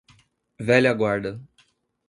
velha 0.67 0.93
guarda 0.97 1.31